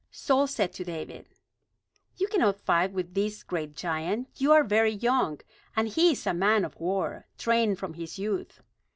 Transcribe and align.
Saul 0.09 0.47
said 0.47 0.73
to 0.73 0.83
David: 0.83 1.29
"You 2.17 2.27
cannot 2.27 2.59
fight 2.59 2.91
with 2.91 3.13
this 3.13 3.43
great 3.43 3.75
giant. 3.75 4.29
You 4.33 4.51
are 4.51 4.63
very 4.63 4.93
young; 4.93 5.39
and 5.75 5.87
he 5.89 6.13
is 6.13 6.25
a 6.25 6.33
man 6.33 6.65
of 6.65 6.75
war, 6.79 7.27
trained 7.37 7.77
from 7.77 7.93
his 7.93 8.17
youth." 8.17 8.61